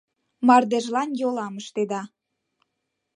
Мардежлан 0.47 1.09
йолам 1.19 1.53
ыштеда. 1.61 2.01